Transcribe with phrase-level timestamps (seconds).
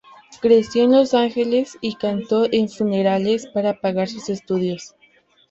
[0.41, 4.95] Creció en Los Ángeles y cantó en funerales para pagar sus estudios.